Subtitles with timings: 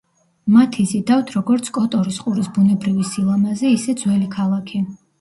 [0.53, 4.87] მათ იზიდავთ როგორც კოტორის ყურის ბუნებრივი სილამაზე, ისე ძველი ქალაქი.